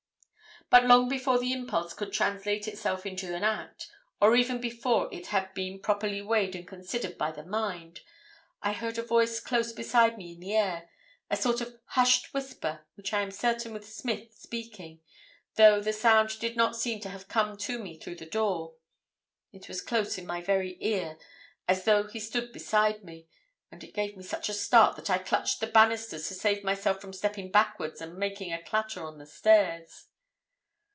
[0.69, 3.89] "But long before the impulse could translate itself into an act,
[4.21, 7.99] or even before it had been properly weighed and considered by the mind,
[8.63, 10.89] I heard a voice close beside me in the air,
[11.29, 15.01] a sort of hushed whisper which I am certain was Smith speaking,
[15.55, 18.75] though the sound did not seem to have come to me through the door.
[19.51, 21.17] It was close in my very ear,
[21.67, 23.27] as though he stood beside me,
[23.73, 27.01] and it gave me such a start, that I clutched the banisters to save myself
[27.01, 30.05] from stepping backwards and making a clatter on the stairs.